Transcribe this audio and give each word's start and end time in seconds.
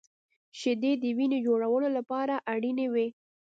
•شیدې 0.59 0.91
د 1.03 1.03
وینې 1.17 1.39
جوړولو 1.47 1.89
لپاره 1.97 2.35
اړینې 2.53 2.87
وي. 2.93 3.07